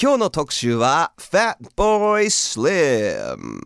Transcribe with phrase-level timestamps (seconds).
[0.00, 3.60] 今日の特集は Fat Boy Slim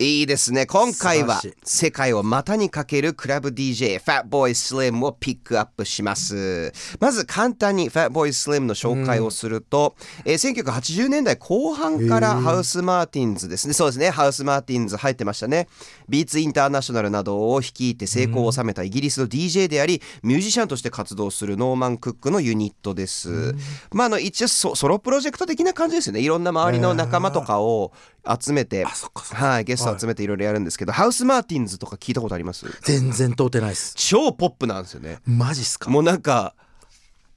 [0.00, 0.64] いいですね。
[0.64, 6.72] 今回は世界を股にかけるクラブ DJ Fat Boy Slim をピックアップします。
[7.00, 13.74] まず簡単に Fat Boy Slim の紹介をすると、えー1980年代後半からハウスマーティンズですね。
[13.74, 14.10] そうですね。
[14.10, 15.66] ハウスマーティンズ入ってましたね。
[16.08, 23.56] ビーツインターナショナルなどを率いて成功を収めたイギリスの DJ でありミュージシャンとして活動するノーマン・クックのユニットです、
[23.90, 26.20] まああの一応ソソロプロジェクト的な感じですよね。
[26.20, 27.90] いろんな周りの仲間とかを
[28.40, 32.66] 集めて、はい、ゲストを集めていろいろやるんですけど、ハウスマーティンズとか聞いたことあります？
[32.82, 33.94] 全然通ってないです。
[33.96, 35.18] 超ポップなんですよね。
[35.26, 35.90] マジっすか？
[35.90, 36.54] もうなんか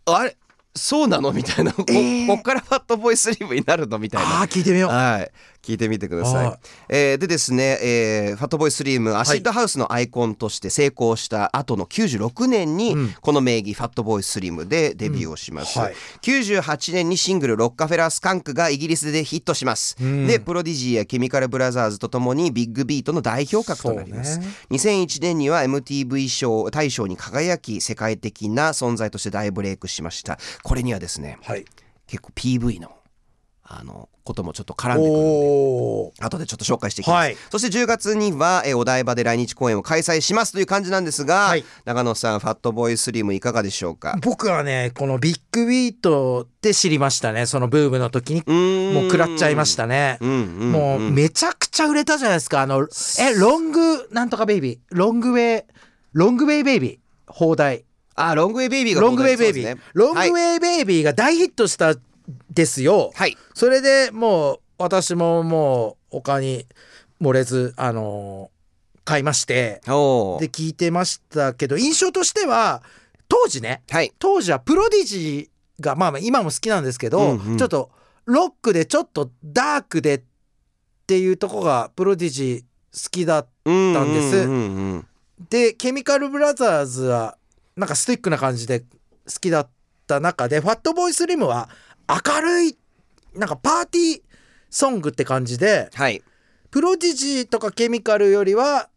[0.05, 0.35] あれ
[0.75, 1.33] そうなの？
[1.33, 2.27] みたいな、こえー。
[2.27, 3.99] こっからファットボーイスリムになるの？
[3.99, 4.41] みたいな。
[4.41, 4.89] あー聞いてみよう。
[4.89, 5.31] はい、
[5.61, 6.59] 聞いてみてくださいはい。
[6.89, 15.77] えーでですね、えーファットボーイスリムアシッドハウスのアイコンとして成功した後の96年に、うんこの名義ファットボーイスリムでデビューをします。
[15.77, 19.95] うんはい98年にシングル「ロッカフェラースカンク」がイギリスでヒットします。
[20.01, 24.39] うんでプロディジーやケミカルブラザーズとともにビッグビートの代表格となります。
[24.39, 30.39] ね2001年には MTV 賞大賞に輝き世界的な存在として大ブレイクしました。
[30.63, 31.65] これにはですねはい
[32.07, 32.91] 結構 PV の
[33.79, 36.25] あのこともちょっと絡んでくるので。
[36.25, 37.37] 後でちょっと紹介していきます、はい。
[37.49, 41.63] そして10月には、えーお台場で来日公演を開催しますという感じなんですが、はい。
[41.85, 44.17] 長野さんファットボーイスリムいかがでしょうか？
[44.21, 47.45] 僕はねこのビッグビートで知りましたね。
[47.45, 48.43] そのブームの時に。
[48.93, 50.17] もう食らっちゃいましたね。
[50.21, 52.61] うんうんうんもうめちゃくちゃ売れたじゃないですか。
[52.61, 52.87] あの
[53.19, 54.79] えロングなんとかベイビー。
[54.91, 55.63] ロングウェイ
[56.13, 56.97] ロングウェイベイビー。
[57.27, 57.85] 放題。
[58.15, 61.95] あロングウェイベイビーがロングウェイベイビー、ロングウはい、ェイベイビーが大ヒットした
[62.51, 63.37] ですよ、はい。
[63.53, 66.65] それでもう私ももう他に
[67.21, 68.61] 漏れずあのー
[69.03, 69.81] 買いまして。
[69.83, 72.83] で聞いてましたけど印象としては
[73.27, 74.13] 当時ねはい。
[74.19, 77.57] 当時はプロディジーがまあまあ今も好きなんですけど、うんうん。
[77.57, 77.89] ちょっと
[78.25, 80.21] ロックでちょっとダークでっ
[81.07, 84.37] ていうとこがプロディジー好きだうんたんです。
[84.37, 85.07] うんうんうん
[85.49, 87.35] でケミカルブラザーズは
[87.75, 88.85] なんかスティックな感じで好
[89.41, 89.69] きだっ
[90.05, 91.67] た中でファットボーイスリムは
[92.25, 92.77] 明るい
[93.35, 94.21] なんかパーティー
[94.69, 96.21] ソングって感じではい。
[96.69, 98.89] プロディジーとかケミカルよりは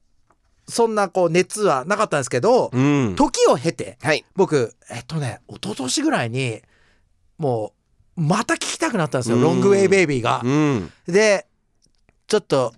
[0.66, 3.14] そんなこう熱はなかったんですけど、うん。
[3.16, 4.24] 時を経てはい。
[4.34, 6.62] 僕えっとね一昨年ぐらいに
[7.38, 7.72] も
[8.16, 9.42] うまた聴きたくなったんですよ、うん。
[9.42, 10.40] ロングウェイベイビーが。
[10.44, 10.48] う。
[10.48, 10.90] ん。
[11.06, 11.46] で
[12.26, 12.72] ちょっと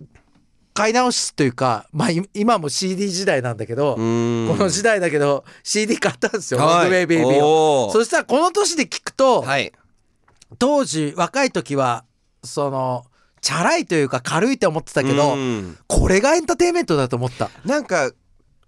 [0.73, 4.47] 買い直すというかまあい今も CD 時代なんだけど、うん。
[4.49, 6.83] この時代だけど CD 買ったんですよ、はい。
[6.83, 7.87] ロングウェイベイビーを。
[7.87, 7.93] おー。
[7.93, 9.71] そしたらこの年で聞くと、はい
[10.59, 12.05] 当時若い時は
[12.43, 13.05] その
[13.41, 17.49] チャラいというか軽いって思ってたけど、うんこれがエンターテインメントだと思った。
[17.65, 18.11] なんか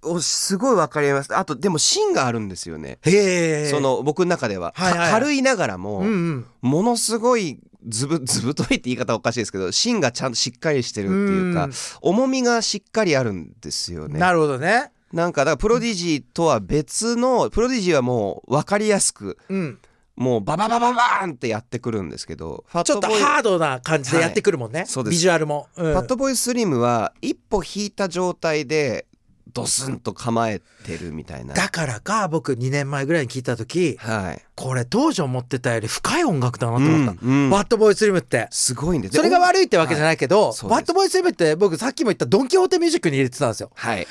[0.01, 3.69] おすごいわかりますあとでも芯があるんですよねへえ。
[3.69, 6.45] その僕の中では、はいはい軽いながらも、うんうん。
[6.61, 14.19] ものすごいずぶ ずぶといって言い方おかしいですけど芯がちゃんとしっかりしてるっていうかうん重みがしっかりあるんですよね。
[14.19, 14.91] なるほどね。
[15.11, 19.79] なんかだからプロディジーとは別のプロディジーはもう分かりやすくうん。
[20.19, 24.83] もうバババババーンってやってくるんですけどちょっとハードな感じでやってくるもんね。
[24.85, 25.11] そうです。
[25.11, 25.69] ビジュアルも。
[25.77, 25.93] うん。
[25.93, 29.05] ファットボーイスリムは一歩引いた状態で
[29.53, 31.53] ドスンと構えてるみたいな。
[31.53, 34.41] だからか僕2年前ぐらいに聞いた時はい。
[34.55, 37.49] これ当時思ってたより深い音楽だなと思った、うんうん。
[37.49, 38.49] バッドボーイスリムって。
[38.51, 40.69] すごいんですそれが悪いってわけじゃないけど、はい。
[40.69, 43.71] バッドボーイスリムって僕さっきも言ったドン・キホーテミュージックに入れてたんですよ。
[43.73, 44.05] はい。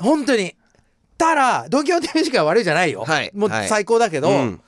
[0.00, 0.54] 本当に。
[1.18, 3.30] ただドン・キホーテミュージックは悪いじゃないよ、はい。
[3.34, 3.68] もうはい。
[3.68, 4.60] 最高だけど、うん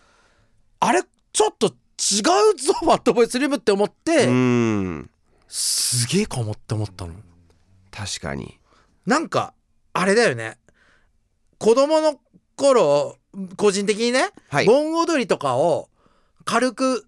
[0.81, 1.03] あれ
[1.33, 2.21] ちょっと違
[2.53, 5.11] うぞバッドボーイスリムって思って、うん
[5.49, 7.15] すげえかもって思ったの
[7.91, 8.59] 確かに。
[9.07, 9.53] なんか
[9.93, 10.59] あれだよね
[11.59, 12.21] 子供の
[12.57, 13.17] 頃
[13.57, 14.67] 個人的にね、はい。
[14.67, 15.89] 盆踊りとかを
[16.45, 17.07] 軽く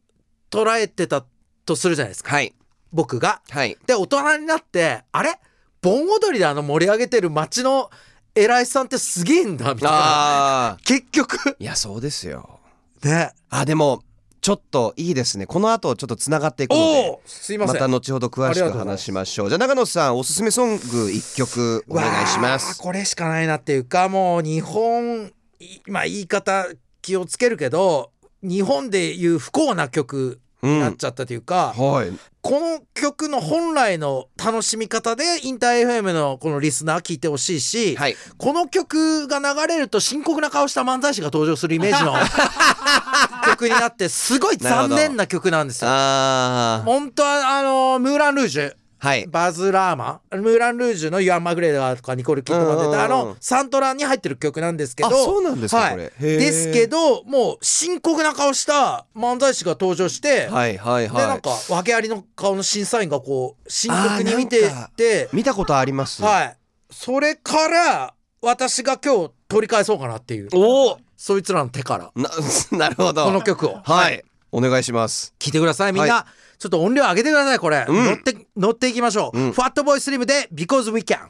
[0.51, 1.25] 捉えてた
[1.65, 2.55] とするじゃないですかはい。
[2.93, 3.41] 僕が。
[3.49, 3.79] はい。
[3.87, 5.39] で大人になってあれ？
[5.81, 7.91] 盆踊りであの盛り上げてる町の
[8.35, 10.77] 偉いさんってすげえんだみたいなああ。
[10.85, 12.61] 結局いや、そうですよ。
[13.03, 14.03] ねあ、でも、
[14.41, 15.47] ちょっといいですね。
[15.47, 17.11] この後ちょっとつながっていくのおで。
[17.11, 19.49] おすいませんまた後ほど詳しく話しましょう。
[19.49, 22.81] じゃあ長野さんおすすめソング一曲お願いします。
[22.81, 26.67] これしかないなっていうかもう日本いまあ言い方
[27.03, 28.11] 気をつけるけど
[28.43, 32.13] 日本でいう不幸な曲うんになっちゃったというか、はい。
[32.41, 38.17] この曲の本来の楽しみ方でインター FM のこのリスナー聞いてほしいし、はい。
[38.39, 42.15] この曲が流れると深刻な顔した漫才師が登場するイメージの
[43.47, 45.91] 曲になってすごい残念な曲なんですよ。
[45.91, 49.27] あ本当はあのムーラン・ルージュはい。
[49.27, 50.21] バズ・ラーマ？
[50.33, 55.97] ンムーラン・ルージュのユアン・マグレーダーとかニコール・キッドマン出たあのサントラに入ってる曲なんですけどあそうなんですか、はい。
[56.21, 61.17] ですけどもう深刻な顔した漫才師が登場して、はいはいはい。
[61.21, 66.23] でなんか訳ありの顔の審査員がこう深刻に見てて見たことあります。
[66.23, 66.57] はい。
[66.89, 70.49] それから私が今日取り返そうかなっていう。
[70.55, 72.13] おおそいつらの手から。
[72.15, 72.31] な
[72.79, 73.25] なるほど。
[73.25, 73.81] この曲を。
[73.83, 75.35] はい、お願いします。
[75.39, 76.27] 聞いてくださいみんな、は
[76.59, 78.05] ちょっと音量上げてくださいこれ、うん。
[78.05, 79.53] 乗って乗っていきましょう、うん。
[79.53, 81.29] ファットボーイスリムで Because We Can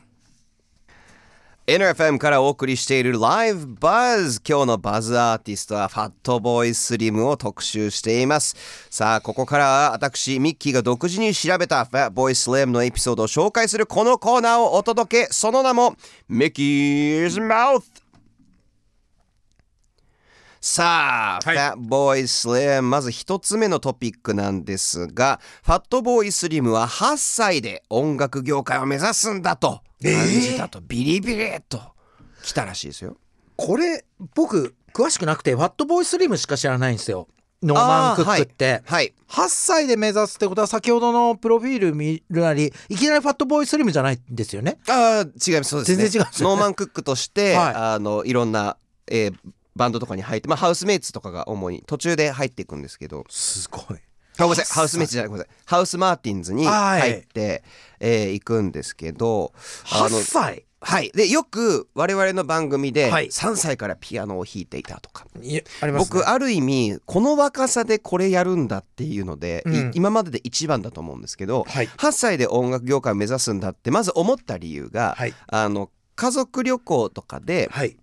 [1.64, 8.56] NFM からお送りしている Live Buzz 今日のバズアーティストはファットボーイスリムを特集しています。
[8.90, 15.32] さあここからは私ミッキーが独自に調べた Fat Boy Slim のエピソードを紹介するこのコーナーをお届け。
[15.32, 15.94] その名も
[16.28, 18.01] Mickey's Mouth
[20.64, 21.56] さあ、はい。
[21.56, 31.80] Fat Boy Slim まず一つ目のトピックなんですがファットボーイスリムは8歳で音楽業界を目指すんだと感じたと、ビリビリっと
[32.44, 33.16] 来たらしいですよ。
[33.56, 34.04] これ
[34.36, 37.26] 僕詳しくなくてファットボーイスリムしか知らないんですよ。
[37.60, 44.78] ノーマン・クックって、はい8歳で目指すってことは先ほどのプロフィール見るなりいきなりファットボーイスリムじゃないんですよね？
[44.88, 45.70] あー違います。
[45.70, 45.96] そうですね。
[45.96, 46.30] 全然違うね。
[46.38, 47.74] ノーマン・クックとして、はい。
[47.74, 48.76] あのいろんな、
[49.08, 49.34] えー
[49.74, 53.24] バンドとかに入って、まあ、ハウスメイツとかが主に途中で入っていくんですけど。
[53.28, 53.98] すごい。
[54.38, 54.64] あごめんなさい。
[54.64, 55.56] 8歳ハウスメイツじゃないごめんなさい。
[55.66, 57.00] ハウスマーティンズにはい。
[57.00, 57.64] 入って、
[58.00, 59.52] えー行くんですけど
[59.84, 60.64] あ8の歳。
[60.84, 61.12] はい。
[61.14, 63.28] でよく我々の番組ではい。
[63.28, 69.90] 3歳からピアノを弾いていたとか、いやあります、ね、僕ある意味この若さでこれやるんだっていうので、いうん。
[69.94, 71.86] 今までで一番だと思うんですけど、はい。
[71.86, 75.34] 8歳で音楽業界を目指すんだってまず思った理由が、はい。
[75.46, 77.96] あの家族旅行とかではい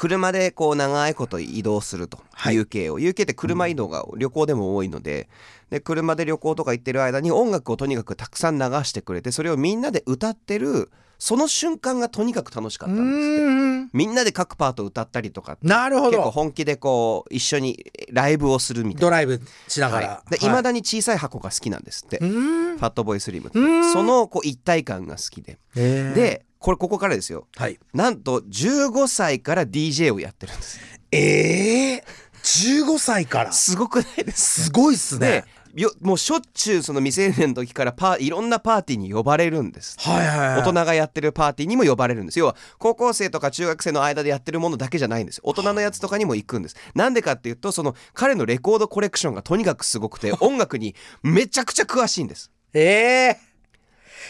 [0.00, 2.54] 車でこう長いこと移動すると、はい。
[2.54, 2.98] UK を。
[2.98, 5.28] UK って車移動が旅行でも多いので。
[5.68, 13.90] で車で旅行とか行ってる間に音楽をとにかくたくさん流してくれてそれをみんなで歌ってるその瞬間がとにかく楽しかったんですって。
[13.92, 19.00] みんなで各パート歌ったりとかなるほ結構ど本気でこう一緒にライブをするみたいな。
[19.02, 23.58] ドライブしながら、はい、で未だに小さい箱が好きなんですって、ファットボーイスリムって。
[23.58, 23.92] うん。
[23.92, 26.14] そのこう一体感が好きで、えー。
[26.14, 27.48] でこれここからですよ。
[27.56, 27.78] はい。
[27.94, 30.78] なんと15歳から DJ をやってるんです。
[31.10, 33.52] ええー、15歳から？
[33.52, 35.44] すごくないですすごいっすね。
[35.74, 39.96] でよもうしょっちゅうその未成年の時からパーいろんなパーティーに呼ばれるんです。
[40.00, 40.58] はいはいはい。
[40.58, 42.38] 大人がやってるパーティーにも呼ばれるんです。
[42.38, 46.76] 要は高校生とか中学生の間でやってるものだけじゃないんです大人のやつとかにも行くんです。
[46.94, 52.50] なんでかっていうとその彼のレコードコレクションがとにかくすごくて 音楽にめちゃくちゃ詳しいんです。
[52.74, 53.49] ええ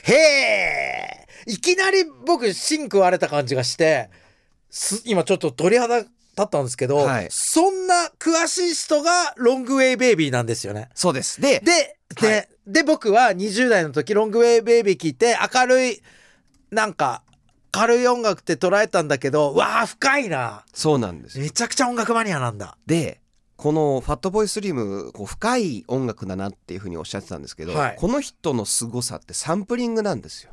[0.05, 4.11] へえいきなり僕芯食われた感じがして
[4.71, 6.11] す今ちょっと鳥肌立
[6.43, 7.29] ったんですけど、はい。
[7.31, 10.89] そんな詳しい人がロングウェイベイビーなんですよね。
[10.95, 11.41] そうです。
[11.41, 12.49] でで、で、はい。
[12.67, 16.03] で僕は20代の時ロングウェイベイビー聞いて明るい
[16.71, 17.23] なんか
[17.73, 20.65] 軽い音楽って捉えたんだけどわあ深いな。
[20.73, 21.45] そうなんですよ。
[21.45, 22.77] めちゃくちゃ音楽マニアなんだ。
[22.87, 23.20] で
[23.61, 27.97] このファットボーイスリムこう深い音楽だなっていうふうにおっしゃってたんですけど、はい。
[27.99, 30.53] この人の凄さってサンプリングなんですよ。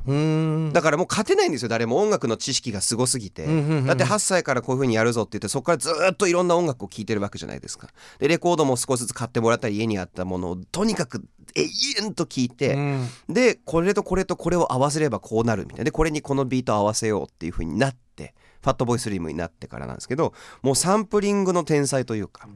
[0.74, 7.88] だからもう勝てないんですよ誰も音楽の知識がすごすぎて、うんうんうんだって8歳からこういう風にやるぞって言ってそこからずっといろんな音楽を聴いてるわけじゃないですか。
[8.18, 11.24] でレコードも少しずつ買ってもらったり家にあったものをとにかく
[11.54, 11.62] 永
[12.04, 13.08] 遠と聴いて、うん。
[13.30, 22.48] でこれとこれとこれを合わせればこうなるみたいなでこれにこのビート合わせようっていう風になってファットボーイスリムになってからなんですけどもうサンプリングの天才というか、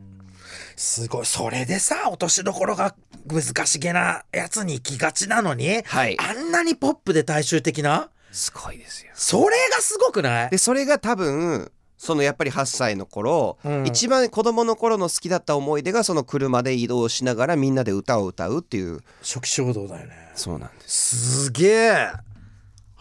[0.76, 1.26] すごい。
[1.26, 2.94] それでさ落としどころが
[3.26, 6.16] 難しげなやつに行きがちなのにはい。
[6.18, 8.10] あんなにポップで大衆的な？
[8.30, 9.12] すごいですよ。
[9.14, 10.50] それがすごくない？
[10.50, 13.86] でそれが多分そのやっぱり8歳の頃、うん。
[13.86, 19.02] 一番子供の頃の好きだった思い出がその車で移動しながらみんなで歌を歌うっていう。
[19.20, 20.32] 初期衝動だよね。
[20.34, 22.08] そうなんです、すげえ、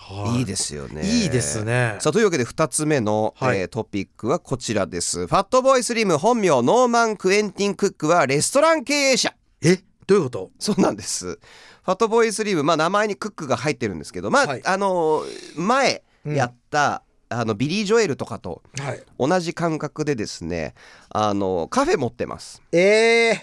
[0.02, 0.42] はい。
[0.42, 1.04] いですよね。
[1.04, 1.96] いいですね。
[2.00, 3.60] さあというわけで2つ目の、はい。
[3.60, 5.28] えートピックはこちらです。
[5.28, 9.34] ファットボーイスリム本名ノーマン・クエンティン・クックはレストラン経営者。
[9.62, 9.78] え？
[10.08, 10.52] どういうこと？
[10.60, 11.26] そうなんです。
[11.26, 14.62] ファットボーイスリムまあ名前にクックが入ってるんですけどまあ、はい。
[14.66, 19.04] あのー前やった、あのビリー・ジョエルとかとはい。
[19.18, 20.74] 同じ感覚でですね
[21.10, 22.62] あのカフェ持ってます。
[22.72, 23.40] えー、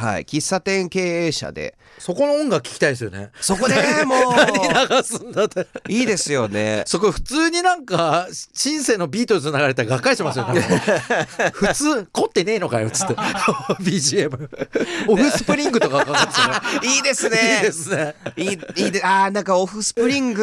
[0.00, 0.24] はい。
[0.24, 1.76] 喫茶店経営者で。
[1.98, 3.30] そこの音楽聞きたいですよね。
[3.42, 3.74] そこで
[4.06, 5.60] も 何流すんだって。
[5.60, 6.82] ういいですよね。
[6.86, 10.62] そこ普通になんかシンセのビートルズ流れたらがっかりしますよね。
[11.52, 13.14] 普通凝ってねえのかよっつって。
[13.84, 14.48] BGM
[15.08, 18.14] オフスプリングとかかかって いいですいいねですね。
[18.36, 20.42] いいいいであーなんかオフスプリング。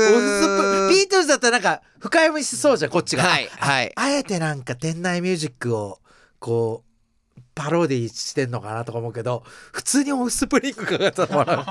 [0.91, 3.23] ビートルズだったらなんか深読みしそうじゃんこっちが。
[3.23, 3.91] はいはい。
[3.95, 5.99] あえてなんか店内ミュージックを
[6.39, 6.86] こう
[7.57, 11.65] パロディしてんのかなとか思うけど普通にオフスプリングかかったら笑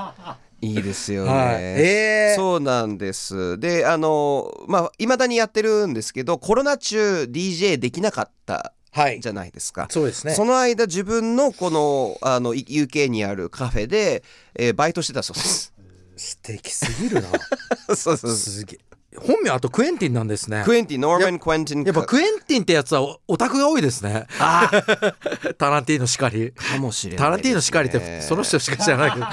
[0.61, 1.55] ういいですよね、はい。
[1.61, 2.35] えー。
[2.35, 3.59] そうなんです。
[3.59, 9.19] であのまあいまだにやってるんですけどコロナ中 DJ できなかったはい。
[9.21, 9.87] じゃないですか。
[9.89, 10.33] そうですね。
[10.33, 14.23] その間自分のこのあのい UK にあるカフェで、
[14.55, 15.73] えーバイトしてたそうです。
[16.17, 17.29] 素敵すぎるな。
[17.89, 18.31] そうそうそう。
[18.31, 20.63] すげえ本名あとクエンティンなんですね。
[20.65, 24.25] クエンティンノーマン・クエンティンやっぱクエンティンってやつはオオタクが多いですね。
[24.39, 24.69] あ
[25.57, 29.11] タランティーノしかりかもしれないね、タランティーノしかりってその人しか知らない。
[29.11, 29.25] け ど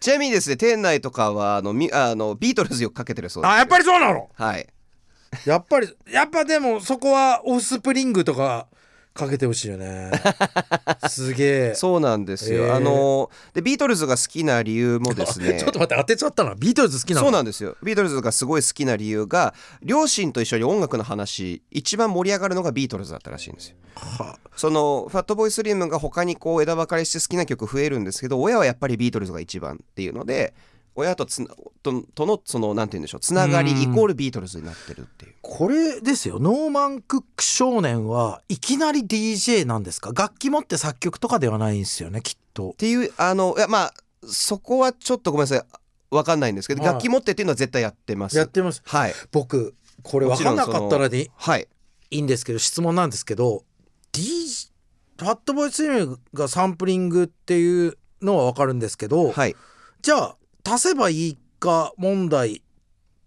[0.00, 3.52] ちなみにですね店内とかはあのみあのビートルズよくかけてるそうです。
[3.52, 4.28] あやっぱりそうなの？
[4.34, 4.66] はい。
[5.44, 8.67] やっぱりやっぱでもそこはオフスプリングとか
[9.18, 10.10] かけてほしいよね。
[11.08, 11.74] すげえ。
[11.74, 15.58] そうなんですよ、へーあのでビートルズが好きな理由もですね。
[15.60, 16.54] ちょっと待って当てちゃったな。
[16.54, 17.26] ビートルズ好きなの？
[17.26, 17.76] そうなんですよ。
[17.82, 23.76] ビートルズがすごい好きな理由が両親と一緒に音楽の話一番盛り上がるのがビートルズだったらしいんですよ。
[23.94, 30.54] はそのファットボーイスリムが他にこう枝分かれして好きな曲増えるんですけど親はやっぱりビートルズが一番っていうので
[30.98, 31.48] 親とつな
[31.82, 33.80] ととのそのなんて言うんでしょうつながりうん。
[33.80, 35.34] イコールビートルズになってるっていう。
[35.40, 36.40] これですよ。
[36.40, 40.12] ノーマン・クック少年はいきなり DJ なんですか？
[40.12, 42.70] 楽器持って作曲とかではないんですよねきっと。
[42.70, 43.94] っていうあのいやまあ
[44.26, 45.62] そこはちょっとごめんなさい。
[46.10, 46.92] わかんないんですけど、はい。
[46.94, 48.36] 楽器持ってっていうのは絶対やってます。
[48.36, 48.82] やってます。
[48.84, 49.14] はい。
[49.30, 51.68] 僕これ分かんなかったらでいはい。
[52.10, 53.62] いんですけど質問なんですけど
[54.12, 54.70] DJ
[55.18, 59.54] ファットボーイスリムがサンプリングっていうのは分かるんですけど、はい。
[60.00, 60.36] じゃあ
[60.68, 62.62] 足せばいいか問題。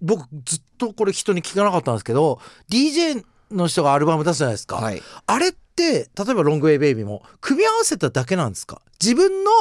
[0.01, 5.01] 僕ずっとこれ人に聞かなかったんですけど DJ の人がアルバム出すじゃないですか、はい。
[5.27, 8.81] あれって例えば「ロングウェイベイビー」も組み合わせただけなんですか？
[8.99, 9.51] 自分の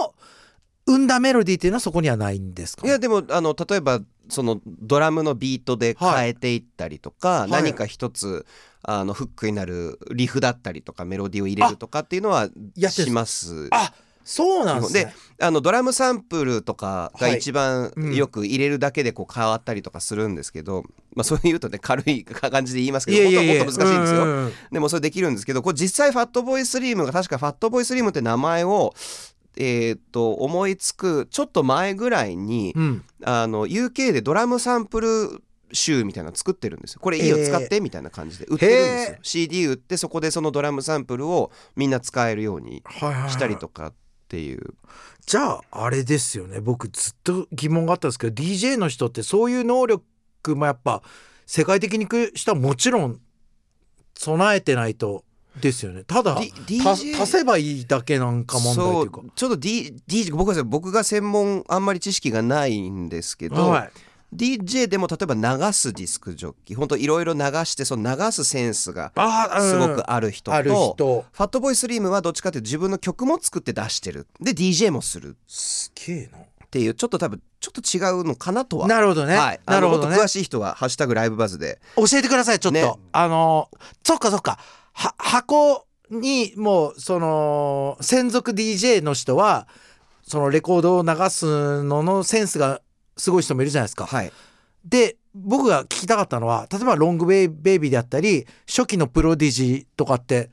[0.86, 2.86] 生んだメロディーっていうのはそこにはないんですか？
[2.86, 7.50] いやでもあの例えばそのドラムのビートで変えていったりとか、い。
[7.50, 8.46] 何か一つ
[8.82, 13.68] あのフックになるリフだったりとかメロディーを入れるとかっていうのはやってるします。
[13.72, 13.92] あ
[14.24, 15.04] そうなんですね。
[15.38, 17.38] であのドラムサンプルとかがはい。
[17.38, 18.14] 一番うん。
[18.14, 20.82] よく入れるだけでこう変わったりとかするんですけど、
[21.14, 24.22] まあそう言うとね軽い 感じで言いますけど本当はもっと難しいんですよ。
[24.22, 28.94] うんうんうんでもそれできるんですけどこれ実際ファットボーイスリームが確かファットボーイスリームって名前を
[29.56, 33.04] えーっと思いつくちょっと前ぐらいに、うん。
[33.24, 37.00] あの UK でドラムサンプル集みたいなの作ってるんですよ。
[37.00, 37.80] これいいよ使って？
[37.80, 39.16] みたいな感じで売ってるんですよ。
[39.22, 43.30] CD 売ってそこでそのドラムサンプルをみんな使えるようにはいはいはい。
[43.30, 43.94] したりとかっ
[44.30, 44.74] ていう。
[45.26, 46.60] じゃああれですよね。
[46.60, 50.02] 僕ずっと疑問があったんですけど DJ の人ってそういう能力
[50.56, 51.02] もやっぱ
[51.46, 52.06] 世界的に
[52.36, 53.20] したらもちろん
[54.16, 55.24] 備えてないと
[55.60, 56.04] ですよね。
[56.04, 59.20] ただ D- た DJ 足せばいいだけなんか問題とそいうか。
[59.24, 63.90] うちょっと D DJ 僕は僕が専門あんまり知識がないんですけど、はい
[64.34, 69.12] DJ でも例えば流すディスクジョッキ本当いろいろ流してその流すセンスが
[69.60, 71.24] すごくある人と、ある人。
[71.32, 74.26] ファットボーイスリームはどっちかっていうと自分の曲も作って出してる。
[74.40, 75.36] で DJ もする。
[75.48, 76.30] すげえ
[76.64, 78.86] っていうちょっと多分ちょっと違うのかなとは。
[78.86, 80.16] ななるほどね、はい、あなるほどね。
[80.16, 81.80] 詳しい人は「ハッシュタグライブバズ」で。
[81.96, 82.92] 教えてくださいちょっと、ね。
[83.12, 83.68] あの
[84.04, 84.58] そっかそっか。
[84.92, 89.66] は箱にもうその専属 DJ の人は
[90.22, 92.80] そのレコードを流すののセンスが
[93.20, 94.06] すごい人もいるじゃないですか。
[94.06, 94.32] はい
[94.84, 100.50] で僕が聞きたかったのは例えば「ロングベイベイビー」であったり初期のプロディジとかって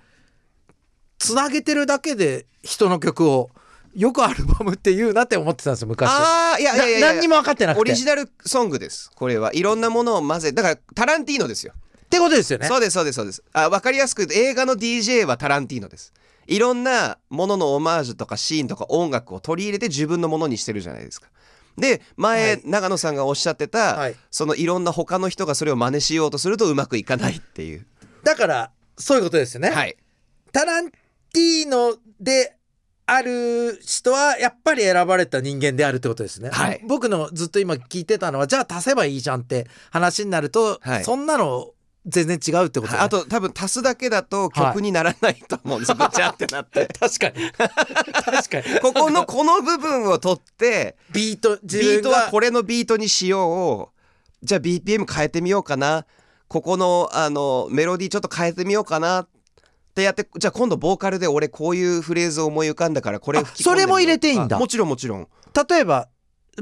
[1.17, 3.49] つなげてるだけで人の曲を
[3.95, 6.07] よくアルバムって言うなって思ってたんですよ昔。
[6.07, 7.81] ああいやいやいや何にも分かってなくて。
[7.81, 12.67] オリジナルソングですこれはいろんなものを混ぜだからタランティーノですよってことですよね。
[12.67, 16.13] そうですそうですそうですあ分かりやすく言うと映画の DJ はタランティーノです
[16.45, 21.27] いろんなもののオマージュとかシーンとか音楽を取り入れて自分のものにしてるじゃないですか
[21.77, 22.61] で前、はい。
[22.65, 24.15] 長野さんがおっしゃってた、はい。
[24.31, 27.85] そのいろんな他の人がそれを真似しようとするとうまくいかないっていう。
[28.23, 29.69] だからそういうことですよね。
[29.69, 29.95] はい。
[30.51, 32.55] タランティーノで
[33.05, 36.49] ある人はやっぱり選ばれた人間であるってことですね。
[36.49, 36.81] はい。
[36.87, 41.03] 僕のずっと今聞いてたのはじゃあ足せばいいじゃんって話になると、はい。
[41.03, 41.73] そんなの
[42.07, 46.87] 全然違うってことね、あと多分足すだけだと曲にならないと思うんですよ、 ぐちゃってなって。
[46.99, 47.51] 確かに。
[47.51, 48.79] 確かに。
[48.81, 53.97] ここのこの部分を取ってビート自ビートはこれのビートにしよう
[54.45, 56.05] じゃあ BPM 変えてみようかな。
[56.47, 59.23] ここのあのメロディーちょっと変えてみようかな。
[59.23, 59.27] っ
[59.93, 64.55] てやってじゃあ今度ボーカルで俺こういうフレーズを思い浮かんだからこれそれも入れていいんだ。
[64.55, 65.27] あもちろんもちろん。
[65.69, 66.07] 例えば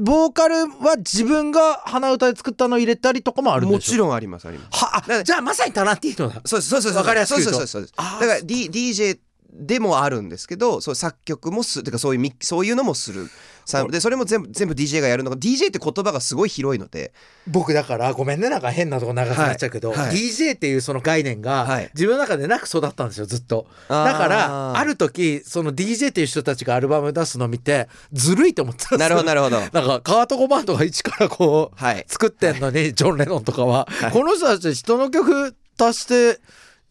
[0.00, 4.84] ボーカルは自分が鼻歌で作ったのを入れたりとかもあるんもちろんありますあります。
[4.84, 6.96] はあじゃあまさにタランティーノだそうそうですそうです。
[6.96, 7.54] わかりやすく言うと。
[7.54, 7.94] そうですそうです。
[7.96, 9.18] そうだから、D、DJ
[9.52, 13.28] でもあるんですけどそう作曲もすてかそういうミそういうのもする。
[13.64, 17.12] さでそれも全部全部 DJ がやるのが DJ って言葉がすごい広いので。
[17.48, 19.98] 僕だからごめんねなんか変なとこ長くなっちゃうけど、はい。
[19.98, 21.90] はい DJ っていうその概念がはい。
[21.94, 23.66] 自分の中でなく育ったんですよずっと。
[23.88, 29.22] だからある時その DJ っていう人たちがアルバム出すの見てずるいと思ってたんですよ。
[29.22, 29.80] なるほどなるほど。
[29.88, 32.04] なんかカート・コバーンとか一からこうはい。
[32.06, 36.40] 作ってんのにジョン・レノンとかは、この人たち人の曲足して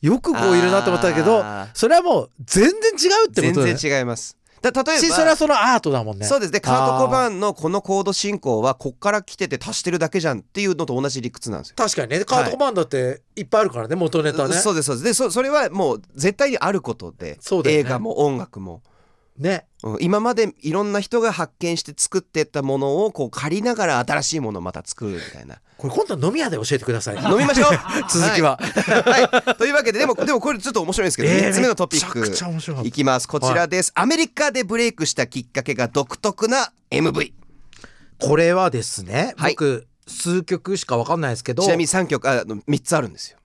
[0.01, 4.37] よくこういるなと思ったけどそれはもう全然違うって全ことで、然違います。
[4.71, 6.25] だ例えばしそれはそのアートだもんね。
[6.25, 6.53] そうです。
[6.53, 11.75] ねカート・コバンーンのこのコード進行はこっから来てて足してるだけじゃんっていうのと同じ理屈なんですよ。
[11.77, 12.25] 確かにね。
[12.25, 13.41] カート・コバーンだってい。
[13.41, 14.55] っぱいあるからね元ネタね。
[14.55, 15.03] そうですそうです。
[15.03, 17.61] でそそれはもう絶対にあることで、ね。
[17.65, 18.81] 映画も音楽も、
[19.37, 19.67] ね。
[19.83, 19.97] うん。
[19.99, 27.15] 今までいろんな人が発見して作ってったものをこう借りながら新しいものをまた作るみたいなこれ今度飲み屋で教えてください。
[27.17, 27.69] 飲みましょう。
[28.09, 29.55] 続きは、はい、はい。
[29.55, 32.83] というわけででもでもこれちょっと面白いんですけど、えー3つ目のトピッめちゃくちゃ面白かった。
[32.83, 33.27] クいきます。
[33.27, 37.33] こちらです、アメリカでブレイクしたきっかけが独特な MV
[38.19, 39.51] これはですね、はい。
[39.51, 41.63] 僕数曲しか分かんないですけど。
[41.63, 43.37] ちなみに3曲あの3つあるんですよ。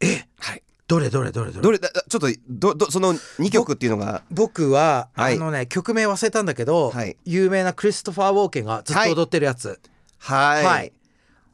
[0.00, 0.26] え？
[0.38, 0.62] はい。
[0.88, 1.10] どれ？
[1.10, 1.32] どれ？
[1.32, 1.50] どれ？
[1.50, 1.62] どれ？
[1.62, 1.78] どれ？
[1.78, 4.22] だちょっとどどその2曲っていうのが。
[4.30, 5.36] 僕は、はい。
[5.36, 7.16] あのね曲名忘れたんだけど、はい。
[7.24, 9.78] 有名なクリストファー・ウォーケンがずっと踊ってるやつ。
[10.18, 10.92] はい、はい、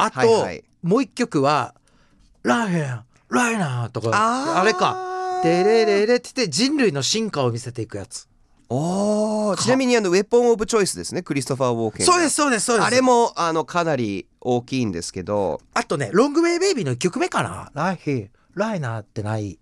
[0.05, 0.29] あと、はい。
[0.43, 1.75] はいもう一曲は
[2.43, 8.29] 「ライヘンライナー」とかあれか「テレレレ」って言って人類の進化を見せていくやつ。
[8.69, 9.57] おー。
[9.59, 11.23] ちなみにあのウェポン・オブ・チョイスですね。
[11.23, 12.13] クリストファー・ウォーケンが。
[12.13, 12.87] そうですそうですそうです。
[12.87, 15.61] あれもあのかなり大きいんですけど。
[15.75, 19.59] あとねロングウェイ・ベイビーの1曲目かな「ライヘンライナー」ってない違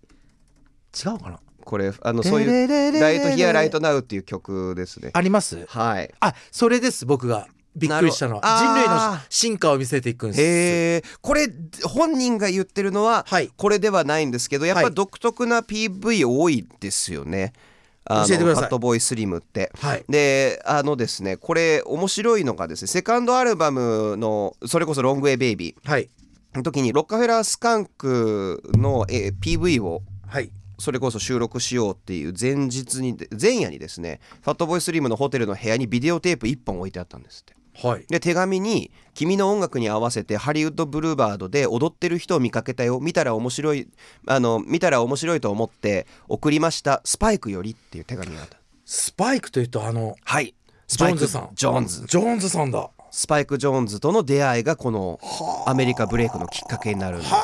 [1.09, 1.39] うかな。
[1.63, 2.67] これあのそういう
[2.99, 11.19] 「ライト・ヒア・ライト・ナウ」っていう曲ですねありますはいあそれです僕がびっくりしたの人類の進化を見せていくんです。
[11.21, 11.47] これ
[11.85, 13.49] 本人が言ってるのははい。
[13.55, 17.53] これではないんですけどやっぱ独特な PV 多いですよね。
[18.05, 18.63] あの教えてください。
[18.63, 19.71] ファットボーイスリムって。
[19.79, 20.03] はい。
[20.09, 25.89] であのですねこれ面白いのがですねセカンドアルバムのそれこそ「ロングウェイ・ベイビー。
[25.89, 26.09] はい」
[26.53, 30.51] の時にロッカフェラー・スカンクの、えー PV をはい。
[30.77, 37.60] それこそ収録しようっていう前日に前夜にですねファットボーイスリムのホテルの部屋にビデオテープ1本置いてあったんですって。
[37.73, 38.05] はい。
[38.07, 43.87] で手紙に「君の音楽に合わせてハリウッドブルーバードで踊ってる人を見かけたよ見たら面白い
[44.27, 48.57] あの見たら面白いと思って送りましたスパイクより」っていう手紙があった。
[48.85, 50.53] スパイクというとあのはい。
[50.87, 51.49] スジパイクョーンズさん。
[51.53, 52.05] ジョーンズ。
[52.07, 52.89] ジョーンズさんだ。
[53.11, 55.19] スパイク・ジョーンズとの出会いがこの
[55.65, 57.37] アメリカブレイクのきっかけになるんですよ。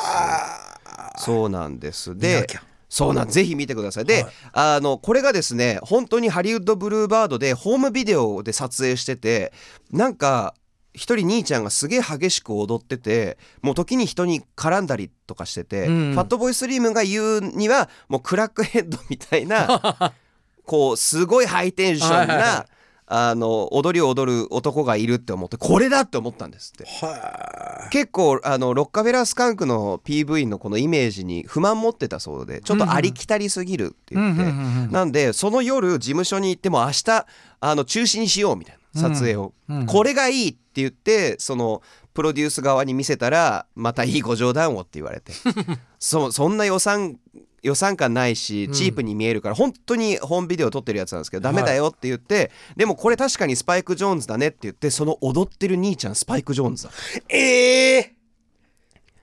[1.18, 2.18] そうなんです。
[2.18, 4.06] できゃそうなんぜひ見てください。
[4.06, 4.32] で、はい。
[4.54, 9.52] あのこれがですね本当にハリウッドブルーバードでホームビデオで撮影してて
[9.92, 10.54] なんか
[10.94, 20.14] 一人兄ちゃんがすげえ激しく踊っててもう時に人に絡んだりとかしてて、うんファットボーイスリームが言うにはもうクラックヘッドみたいな
[20.66, 22.66] こうすごいハイテンションな
[23.10, 26.86] あの踊りを踊る男がいるって思ってこれだって思ったんですって。
[26.86, 37.26] は結構あのロッカフェラースカンクの PV のこのイメージに不満持ってたそうでちょっとありきたりすぎるって言って、なんでその夜事務所に行っても明日
[37.62, 39.86] あの中止にしようみたいな撮影を、うんうん。
[39.86, 41.82] これがいいって言ってその
[42.14, 45.32] プロデュース側に見せたらまたいいご冗談をって言われて。
[45.98, 47.18] そそんな予算
[47.64, 56.92] 予算感ないしチープに見えるから、本当に本ビデオ撮ってるやつなんですけどダメだよって言って、でもこれ確かにスパイク・ジョーンズだねって言ってその踊ってる兄ちゃんスパイク・ジョーンズだ。
[57.30, 58.18] ええ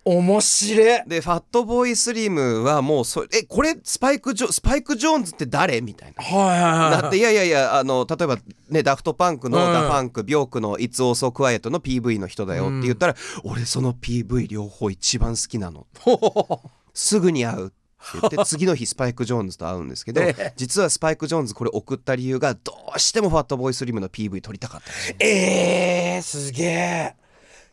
[0.05, 1.03] 面白い。
[1.07, 6.23] でファットボーイスリムはもうそえこれスパイクジョスパイク・ジョーンズって誰みたいな。
[6.23, 9.73] はいはいはいだっていやいやいやあの例えばねダフトパンクのうん。
[9.73, 15.87] ダファンクビョークの「It's Also Quiet」の PV の人だよって言ったら、俺その PV 両方一番好きなの。
[16.93, 17.73] すぐに会う
[18.09, 20.53] って言って 次の日スパイク・ジョーンズと会うんですけどええ。
[20.57, 24.93] 実はスパイク・ジョーンズこれ送った理由がどうしてもファットボーイスリムの PV 撮りたかった
[25.25, 27.17] えー、すげえ。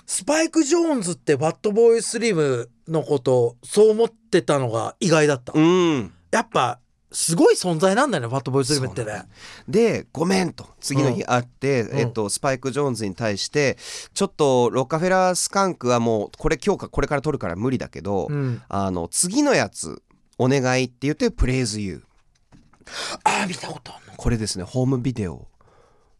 [0.06, 6.12] スパイク・ジョーンズってバッドボーイスリムのことそう思ってたのが意外だった、うん。
[6.32, 6.80] やっぱ
[7.12, 9.24] すごい存在なんだよねバッドボーイスリムってね。
[9.68, 10.68] で「ごめん」と。
[10.80, 11.98] 次の日会って、ん。
[11.98, 13.78] えっと、スパイク・ジョーンズに対して
[14.14, 18.62] ちょっとロッカフェラースカンクはもうこれ今日かこれから撮るから無理だけど、うん。
[18.70, 20.02] あの次のやつ
[20.44, 22.02] お願いって言って「プレイズ・ユー
[23.24, 25.48] ああ見たことあるの」これですねホームビデオ。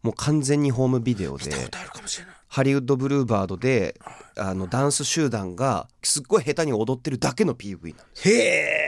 [0.02, 1.46] もう完全にホームビデオで。
[1.46, 2.34] 見たことあるかもしれない。
[2.46, 3.98] ハリウッドブルーバードで
[4.36, 8.28] あのダンス集団がすっごい下手に踊ってるだけの PV なんです。
[8.28, 8.81] へえ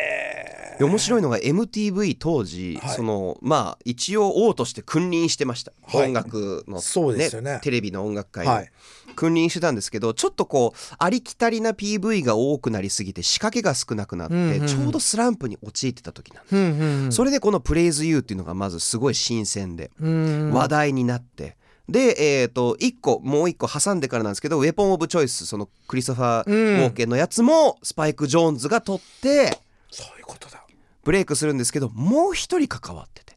[0.78, 2.94] で面白いのが MTV 当時、はい。
[2.96, 6.06] そのまあ一応王として君臨してました、はい。
[6.08, 7.60] 音楽の、そうですよね。
[7.62, 8.70] テレビの音楽界に、はい。
[9.14, 20.50] 君臨してたんですけどちょっとこうありきたりな PV が多くなりすぎて仕掛けが少なくなって、うんうんちょうどスランプに陥ってた時なんです、うんうんそれでこの「プレイズユーっていうのがまずすごい新鮮でうん。
[20.52, 21.56] 話題になって。
[21.88, 29.58] で、えー、と1個もう1個挟んでからなんですけど「ウェポン・オブ・チョイス」そのクリストファー・ウォーケンのやつもスパイク・ジョーンズが取って
[29.90, 30.63] そういうことだ
[31.04, 33.34] ブレイクするんですけどもう一人関わってて。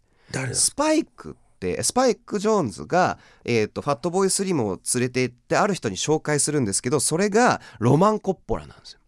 [0.54, 9.00] スパイクってスパイク・ジョーンズが、えー、とファットボーイ・スリムを連れて行ってある人に紹介するんですけどそれがロマン・コッポラなんですよ。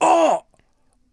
[0.00, 0.42] あ！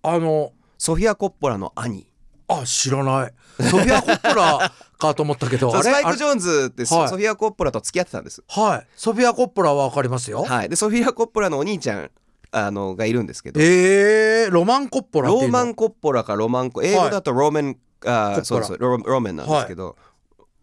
[0.03, 2.07] ああのソフィア・コッポラの兄。
[2.47, 3.33] あ知らない。
[3.63, 8.43] ソフィア・コッポラかと思ったけど スパイク・ジョーンズってソフィア・コッポラと付き合ってたんです。
[8.47, 8.87] はい。
[8.95, 10.69] ソフィア・コッポラはわかりますよ、はい。
[10.69, 12.11] でソフィア・コッポラのお兄ちゃん
[12.51, 13.59] あのがいるんですけど。
[13.61, 15.45] えー、ロマン・コッポラっていうの？
[15.45, 19.95] ローマン・コッポラかロマンコ英語だとローマン、あそうそうローローマンなんですけど、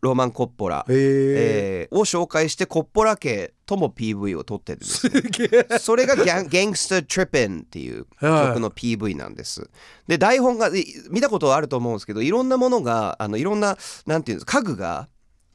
[0.00, 0.96] ローマン・コッポラ、えー。
[0.96, 5.20] えーを紹介してコッポラ家とも PV を撮ってるんですね。
[5.20, 5.78] すげえ。
[5.78, 8.46] それがギャン「ギャングスター・トリッピン」っていうはい。
[8.48, 9.70] 曲の PV なんです。
[10.08, 15.08] で台本がい見たことはあると思うんですけどいろんなものがあのいろんななんていうんですか家具が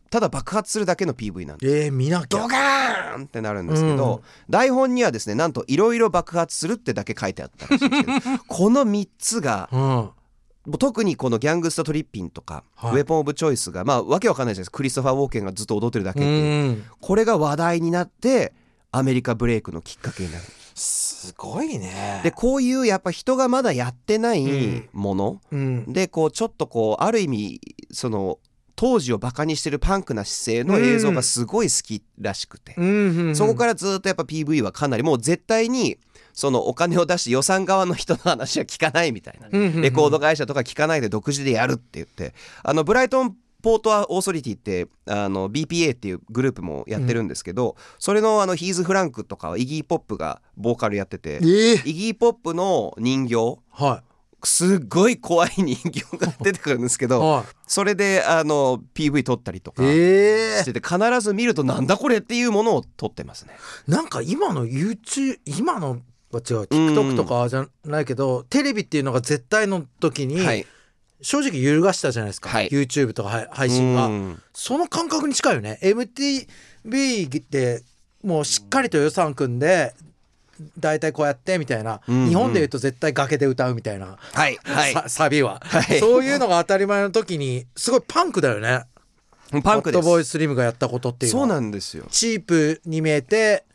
[0.09, 1.77] ただ爆発するだけの PV なんです。
[1.85, 2.39] えー、見なきゃ。
[2.39, 9.79] ドガーンってなるんですけど、台本にはですねなんといろいろ爆発するってだけ書いてあったらしいんですけど この3つがうん。
[10.65, 12.91] もう特にこのギャングスタ・トリッピンとか、はい。
[12.91, 14.77] ウェポン・オブ・チョイスがまあわけわかんないじゃないですか。
[14.77, 16.83] クリストファー・ウォーケンがずっと踊ってるだけうっていう、ん。
[16.99, 18.53] これが話題になって
[18.91, 20.43] アメリカブレイクのきっかけになる。
[20.75, 22.21] すごいね。
[22.23, 24.89] でこういうやっぱ人がまだやってなういん。
[24.93, 25.91] もの、うん。
[25.91, 28.37] でこうちょっとこうある意味その
[28.79, 35.97] 当時をバカにしてるパンクな姿勢の映像がすごい好きらしくて、うんそこからずっとやっぱ PV はかなりもう絶対に
[36.31, 39.81] そのお金を出して予算側の人の話は聞かないみたいな、うんうんうん。
[39.81, 42.33] レコード会社とか聞かないで独自でやるって言って。
[42.63, 54.03] あのブライトンポートオーソリティってあの BPA っていうグループもやってるんですけど、それのあのヒーズ・フランクとかはイギー・ポップがボーカルやっててえー、イギー・ポップの人形は
[54.43, 63.53] すっごい怖い人形が出てくるんですけいどはそれであの PV 撮ったりとかしてて必ず見るとなんだこれっていうものを撮ってますね。
[63.87, 65.99] ー、なんか今の YouTube 今の
[66.31, 70.65] は違う TikTok とかじゃないけど、テレビっていうのが絶対の時に、はい、
[71.21, 72.69] 正直揺るがしたじゃないですか、はい。
[72.69, 74.41] YouTube とかはい配信が、うん。
[74.53, 75.79] その感覚に近いよね。
[75.81, 77.83] MTV って
[78.23, 79.93] もうしっかりと予算組んで
[80.77, 82.29] 大体こうやってみたいな、うんうん。
[82.29, 84.93] 日本で言うと絶対崖で歌うみたいな、はいはい。
[84.93, 85.99] さサビは、はい。
[85.99, 88.83] そういうのが当たり前の時にすごいパンクだよね。
[89.63, 90.01] パンクです。
[90.01, 92.05] ホットボーイスリムがやったことっていうのそうはなんですよ。
[92.11, 93.65] チープに見えて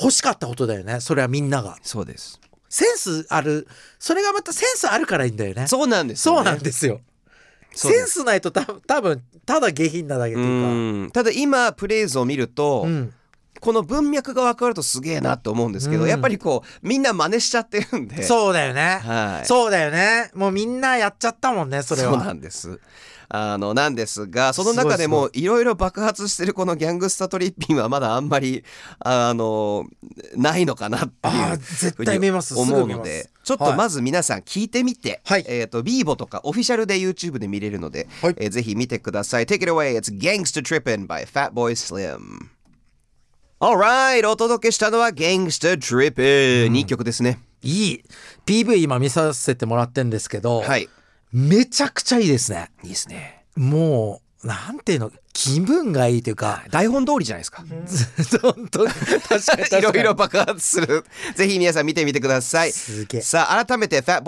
[0.00, 1.00] 欲しかったことだよね。
[1.00, 1.76] それはみんなが。
[1.82, 2.40] そうです。
[2.68, 3.66] センスある。
[3.98, 5.66] それがまたセンスあるからいいんだよね。
[5.66, 7.00] そうなんですよ、ね、そうなんですよ。
[7.72, 10.68] センスないとた多分ただ下品なだけっていうか。
[10.68, 10.72] う
[11.06, 11.10] ん。
[11.12, 13.12] ただ今プレイズを見ると、うん
[13.66, 16.08] この文脈が分かるとすげえなって思うんですけど、うん。
[16.08, 18.22] やっぱりこうみんな真似しちゃってるんで。
[18.22, 19.44] そうだよね、はい。
[19.44, 20.30] そうだよね。
[20.34, 22.12] もうみんなやっちゃったもんねそれは。
[22.12, 22.78] そうなんです。
[23.28, 28.62] あのなんですがその中でもいろいろ爆発してるこのギャングスタトリッピンはまだあんまり
[29.00, 29.84] あの
[30.36, 35.44] ないのかなっていう絶対見ます思うのでちょっとまず皆さん聞いてみて、はい。
[35.48, 38.34] えっ、とビーボとかオフィシャルで YouTube で見れるので、はい。
[38.38, 39.46] えーぜひ見てください。
[39.46, 39.96] Take it away.
[39.96, 42.55] It's Gangster Trippin' by Fatboy Slim
[43.58, 47.38] Alright お届けしたのは Gangster Trippin'、2曲ですね。
[47.62, 48.04] いい。
[48.44, 50.90] PV 今見させてもらってんですけど、はい。
[51.32, 52.70] めちゃくちゃいいですね。
[52.82, 53.46] いいですね。
[53.56, 57.64] もうなんていうの気分がいいというか台本通りじゃないですか
[58.42, 61.04] 本当に確かに いろいろ爆発する。
[61.36, 62.72] ぜひ皆さん見てみてください。
[62.72, 64.22] すげえさあ、改めて Fatboy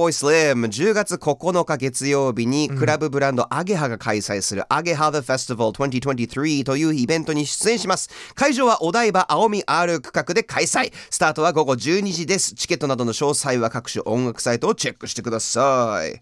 [0.52, 8.10] Slim、10月9日月曜日にクラブブランドアゲハが開催するアゲハ The Festival 2023というイベントに出演します。
[8.34, 10.92] 会場はお台場青み R 区画で開催。
[11.10, 12.54] スタートは午後12時です。
[12.54, 16.20] チケットなどの詳細は各種音楽サイトをチェックしてください。